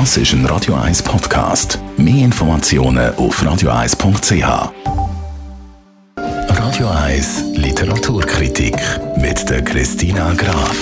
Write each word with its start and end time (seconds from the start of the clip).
Das 0.00 0.16
ist 0.16 0.32
ein 0.32 0.44
Radio 0.46 0.74
1 0.74 1.04
Podcast. 1.04 1.78
Mehr 1.96 2.24
Informationen 2.24 3.14
auf 3.14 3.40
radio1.ch. 3.40 4.72
Radio 6.48 6.88
1 6.88 7.44
Literaturkritik 7.54 8.74
mit 9.18 9.48
der 9.48 9.62
Christina 9.62 10.34
Graf. 10.34 10.76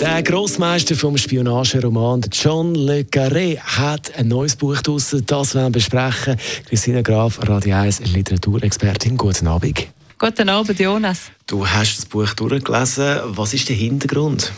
Der 0.00 0.22
Grossmeister 0.22 0.94
vom 0.94 1.18
Spionageroman 1.18 2.22
John 2.32 2.74
Le 2.74 3.02
Carré 3.02 3.58
hat 3.58 4.16
ein 4.16 4.28
neues 4.28 4.56
Buch 4.56 4.80
draussen. 4.80 5.26
Das 5.26 5.54
werden 5.54 5.66
wir 5.66 5.72
besprechen. 5.72 6.38
Christina 6.70 7.02
Graf, 7.02 7.38
Radio 7.46 7.76
1 7.76 8.14
Literaturexpertin. 8.14 9.18
Guten 9.18 9.46
Abend. 9.46 9.88
Guten 10.18 10.48
Abend, 10.48 10.80
Jonas. 10.80 11.30
Du 11.46 11.66
hast 11.66 11.98
das 11.98 12.06
Buch 12.06 12.32
durchgelesen. 12.32 13.18
Was 13.26 13.52
ist 13.52 13.68
der 13.68 13.76
Hintergrund? 13.76 14.50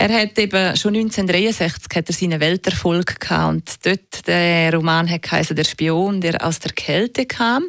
Er 0.00 0.16
hat 0.16 0.38
eben 0.38 0.76
schon 0.76 0.94
1963 0.94 1.96
hat 1.96 2.08
er 2.08 2.14
seinen 2.14 2.38
Welterfolg 2.38 3.18
gehabt 3.18 3.48
und 3.50 3.84
dort 3.84 4.28
der 4.28 4.72
Roman 4.72 5.10
hat 5.10 5.26
der 5.50 5.64
Spion, 5.64 6.20
der 6.20 6.46
aus 6.46 6.60
der 6.60 6.70
Kälte 6.70 7.26
kam. 7.26 7.64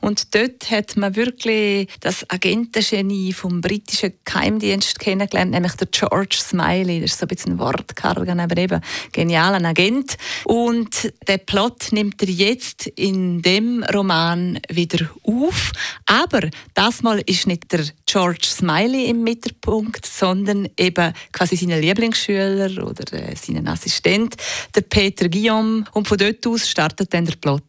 Und 0.00 0.32
dort 0.32 0.70
hat 0.70 0.96
man 0.96 1.16
wirklich 1.16 1.88
das 1.98 2.24
Agentengenie 2.30 3.32
vom 3.32 3.60
britischen 3.60 4.12
Geheimdienst 4.24 5.00
kennengelernt, 5.00 5.50
nämlich 5.50 5.72
der 5.72 5.88
George 5.88 6.36
Smiley. 6.38 7.00
Das 7.00 7.14
ist 7.14 7.18
so 7.18 7.24
ein 7.24 7.28
bisschen 7.28 7.52
ein 7.54 7.58
Wortkargen, 7.58 8.38
aber 8.38 8.56
eben 8.58 8.80
genialer 9.10 9.66
Agent. 9.68 10.16
Und 10.44 11.12
der 11.26 11.38
Plot 11.38 11.88
nimmt 11.90 12.22
er 12.22 12.28
jetzt 12.28 12.86
in 12.86 13.42
dem 13.42 13.82
Roman 13.92 14.60
wieder 14.70 15.10
auf, 15.24 15.72
aber 16.06 16.48
das 16.74 17.02
Mal 17.02 17.22
ist 17.26 17.48
nicht 17.48 17.72
der 17.72 17.84
George 18.06 18.46
Smiley 18.46 19.06
im 19.06 19.24
Mittelpunkt, 19.24 20.06
sondern 20.06 20.68
eben 20.78 21.12
quasi 21.32 21.56
seine 21.56 21.71
seinen 21.72 21.82
Lieblingsschüler 21.82 22.84
oder 22.84 23.12
äh, 23.12 23.34
seinen 23.36 23.66
Assistent, 23.68 24.36
der 24.74 24.82
Peter 24.82 25.28
Guillaume. 25.28 25.84
Und 25.92 26.08
von 26.08 26.18
dort 26.18 26.46
aus 26.46 26.68
startet 26.68 27.12
dann 27.12 27.24
der 27.24 27.36
Plot. 27.36 27.62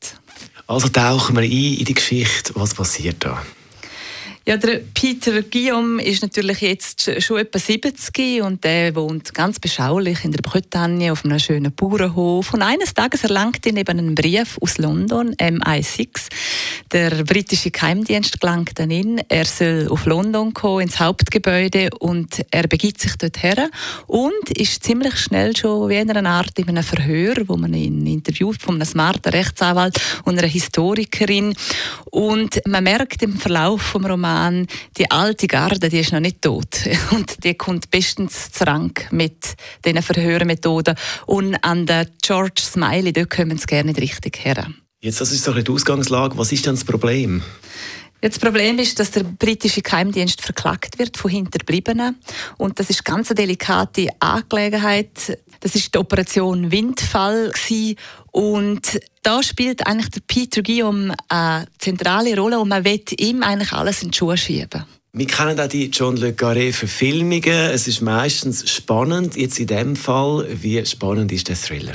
Also 0.67 0.89
tauchen 0.89 1.35
wir 1.35 1.43
ein 1.43 1.51
in 1.51 1.85
die 1.85 1.93
Geschichte. 1.93 2.53
Was 2.55 2.73
passiert 2.73 3.17
da? 3.19 3.41
Ja, 4.45 4.57
der 4.57 4.81
Peter 4.93 5.41
Guillaume 5.41 6.03
ist 6.03 6.21
natürlich 6.21 6.59
jetzt 6.59 7.09
schon 7.21 7.37
etwa 7.37 7.57
70 7.57 8.41
und 8.41 8.61
der 8.65 8.93
wohnt 8.93 9.33
ganz 9.33 9.57
beschaulich 9.57 10.25
in 10.25 10.33
der 10.33 10.41
Bretagne 10.41 11.13
auf 11.13 11.23
einem 11.23 11.39
schönen 11.39 11.73
Bauernhof. 11.73 12.53
Und 12.53 12.61
eines 12.61 12.93
Tages 12.93 13.23
erlangt 13.23 13.65
ihn 13.65 13.77
eben 13.77 13.97
einen 13.97 14.15
Brief 14.15 14.57
aus 14.59 14.77
London, 14.79 15.33
MI6. 15.35 16.27
Der 16.93 17.23
britische 17.23 17.71
Geheimdienst 17.71 18.39
gelangt 18.39 18.77
dann 18.77 18.91
in. 18.91 19.17
Er 19.27 19.45
soll 19.45 19.87
auf 19.89 20.05
London 20.05 20.53
kommen, 20.53 20.81
ins 20.81 20.99
Hauptgebäude 20.99 21.89
und 21.97 22.45
er 22.51 22.67
begibt 22.67 23.01
sich 23.01 23.15
dort 23.15 23.41
her 23.41 23.71
und 24.05 24.51
ist 24.55 24.83
ziemlich 24.83 25.17
schnell 25.17 25.57
schon 25.57 25.89
wie 25.89 25.95
in 25.95 26.11
einer 26.11 26.29
Art 26.29 26.59
in 26.59 26.69
einem 26.69 26.83
Verhör, 26.83 27.33
wo 27.47 27.57
man 27.57 27.73
ihn 27.73 28.05
interviewt 28.05 28.61
von 28.61 28.75
einem 28.75 28.85
smarten 28.85 29.31
Rechtsanwalt 29.31 29.99
und 30.25 30.37
einer 30.37 30.47
Historikerin. 30.47 31.55
Und 32.11 32.61
man 32.67 32.83
merkt 32.83 33.23
im 33.23 33.37
Verlauf 33.37 33.81
vom 33.81 34.05
Roman 34.05 34.67
die 34.95 35.09
alte 35.09 35.47
Garde, 35.47 35.89
die 35.89 35.99
ist 35.99 36.13
noch 36.13 36.19
nicht 36.19 36.43
tot. 36.43 36.87
Und 37.09 37.43
die 37.43 37.55
kommt 37.55 37.89
bestens 37.89 38.51
zu 38.51 38.67
Rank 38.67 39.07
mit 39.09 39.55
diesen 39.83 40.03
Verhörmethoden. 40.03 40.93
Und 41.25 41.55
an 41.63 41.87
der 41.87 42.05
George 42.21 42.61
Smiley, 42.61 43.13
dort 43.13 43.31
kommen 43.31 43.57
sie 43.57 43.65
gerne 43.65 43.89
nicht 43.89 43.99
richtig 43.99 44.45
her. 44.45 44.67
Jetzt, 45.03 45.19
das 45.19 45.33
ist 45.33 45.45
doch 45.45 45.61
die 45.61 45.69
Ausgangslage. 45.69 46.37
Was 46.37 46.53
ist 46.53 46.65
denn 46.65 46.75
das 46.75 46.85
Problem? 46.85 47.43
das 48.21 48.39
Problem 48.39 48.79
ist, 48.79 48.97
dass 48.97 49.11
der 49.11 49.23
britische 49.23 49.81
Geheimdienst 49.81 50.39
verklagt 50.39 50.97
wird 50.97 51.17
von 51.17 51.29
Hinterbliebenen. 51.29 52.15
Und 52.57 52.79
das 52.79 52.89
ist 52.89 53.03
ganz 53.03 53.29
eine 53.29 53.35
delikate 53.35 54.07
Angelegenheit. 54.19 55.37
Das 55.59 55.75
ist 55.75 55.93
die 55.93 55.97
Operation 55.97 56.71
Windfall 56.71 57.51
gewesen. 57.51 57.97
und 58.31 58.97
da 59.23 59.43
spielt 59.43 59.85
eigentlich 59.85 60.09
der 60.09 60.21
Peter 60.25 60.61
Guillaume 60.61 61.13
eine 61.27 61.67
zentrale 61.79 62.37
Rolle 62.37 62.57
und 62.61 62.69
man 62.69 62.85
will 62.85 63.03
ihm 63.19 63.43
eigentlich 63.43 63.73
alles 63.73 64.03
in 64.03 64.11
die 64.11 64.17
Schuhe 64.17 64.37
schieben. 64.37 64.85
Wir 65.11 65.27
kennen 65.27 65.59
auch 65.59 65.67
die 65.67 65.87
John 65.87 66.15
Le 66.15 66.31
Carré 66.31 66.73
Verfilmungen. 66.73 67.43
Es 67.45 67.87
ist 67.89 68.01
meistens 68.01 68.67
spannend. 68.69 69.35
Jetzt 69.35 69.59
in 69.59 69.67
dem 69.67 69.95
Fall, 69.97 70.47
wie 70.49 70.83
spannend 70.85 71.31
ist 71.33 71.49
der 71.49 71.55
Thriller? 71.55 71.93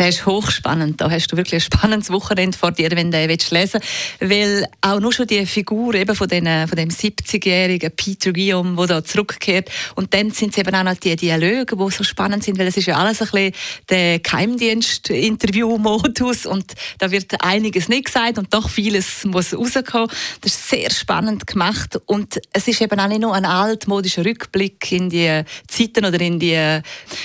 Der 0.00 0.08
ist 0.08 0.24
hochspannend. 0.24 1.00
Da 1.02 1.10
hast 1.10 1.30
du 1.30 1.36
wirklich 1.36 1.62
ein 1.62 1.70
spannendes 1.72 2.08
Wochenende 2.08 2.56
vor 2.56 2.72
dir, 2.72 2.90
wenn 2.92 3.10
du 3.10 3.18
den 3.18 3.28
lesen 3.28 3.50
willst. 3.50 3.78
Weil 4.18 4.66
auch 4.80 4.98
nur 4.98 5.12
schon 5.12 5.26
die 5.26 5.44
Figur 5.44 5.94
eben 5.94 6.16
von, 6.16 6.26
den, 6.26 6.46
von 6.66 6.78
dem 6.78 6.88
70-jährigen 6.88 7.90
Peter 7.94 8.32
Guillaume, 8.32 8.76
der 8.76 8.86
da 8.86 9.04
zurückkehrt. 9.04 9.68
Und 9.96 10.14
dann 10.14 10.30
sind 10.30 10.52
es 10.52 10.58
eben 10.58 10.74
auch 10.74 10.84
noch 10.84 10.94
die 10.94 11.14
Dialoge, 11.16 11.76
die 11.76 11.90
so 11.90 12.02
spannend 12.02 12.42
sind, 12.42 12.58
weil 12.58 12.68
es 12.68 12.78
ist 12.78 12.86
ja 12.86 12.96
alles 12.96 13.20
ein 13.20 13.28
bisschen 13.28 13.52
der 13.90 14.20
Geheimdienst-Interview-Modus 14.20 16.46
und 16.46 16.72
da 16.96 17.10
wird 17.10 17.34
einiges 17.44 17.90
nicht 17.90 18.06
gesagt 18.06 18.38
und 18.38 18.54
doch 18.54 18.70
vieles 18.70 19.26
muss 19.26 19.52
rauskommen. 19.52 20.08
Das 20.40 20.54
ist 20.54 20.70
sehr 20.70 20.90
spannend 20.90 21.46
gemacht 21.46 22.00
und 22.06 22.40
es 22.54 22.68
ist 22.68 22.80
eben 22.80 22.98
auch 22.98 23.08
nicht 23.08 23.20
nur 23.20 23.34
ein 23.34 23.44
altmodischer 23.44 24.24
Rückblick 24.24 24.92
in 24.92 25.10
die 25.10 25.42
Zeiten 25.68 26.06
oder 26.06 26.22
in 26.22 26.38
die, 26.38 26.80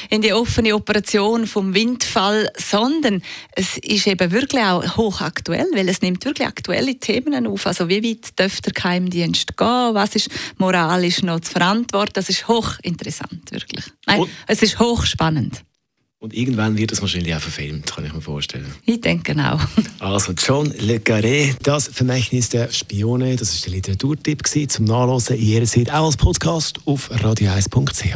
in 0.10 0.22
die 0.22 0.34
offene 0.34 0.76
Operation 0.76 1.48
vom 1.48 1.74
Windfall, 1.74 2.52
sondern 2.70 3.22
es 3.52 3.78
ist 3.78 4.08
eben 4.08 4.32
wirklich 4.32 4.62
auch 4.64 4.98
hochaktuell, 4.98 5.68
weil 5.74 5.90
es 5.90 6.02
nimmt 6.02 6.26
wirklich 6.26 6.48
aktuelle 6.48 6.96
Themen 6.96 7.48
auf. 7.48 7.68
Also 7.68 7.90
wie 7.90 8.04
weit 8.04 8.38
dürfte 8.40 8.72
der 8.72 8.74
Geheimdienst 8.74 9.58
gehen? 9.58 9.94
Was 9.94 10.16
ist 10.16 10.30
moralisch 10.58 11.22
noch 11.24 11.40
zu 11.40 11.52
verantworten? 11.52 12.14
Das 12.14 12.30
ist 12.30 12.48
hochinteressant, 12.48 13.52
wirklich. 13.52 13.86
Nein, 14.06 14.22
Und? 14.22 14.30
es 14.48 14.62
ist 14.62 14.80
hochspannend. 14.80 15.64
Und 16.26 16.34
irgendwann 16.34 16.76
wird 16.76 16.92
das 16.92 17.02
wahrscheinlich 17.02 17.36
auch 17.36 17.40
verfilmt, 17.40 17.86
kann 17.86 18.04
ich 18.04 18.12
mir 18.12 18.22
vorstellen. 18.22 18.74
Ich 18.86 19.00
denke 19.00 19.34
auch. 19.34 19.62
Also 20.00 20.34
John 20.34 20.74
Le 20.80 20.98
Carré, 20.98 21.56
das 21.64 21.88
Vermächtnis 21.88 22.50
der 22.50 22.72
Spione, 22.72 23.36
das 23.36 23.54
ist 23.54 23.66
der 23.66 23.74
Literaturtipp 23.74 24.42
zum 24.70 24.86
Nachlesen 24.86 25.38
jederzeit 25.38 25.92
auch 25.92 26.06
als 26.06 26.18
Podcast 26.18 26.80
auf 26.86 27.12
radio1.ch. 27.12 28.16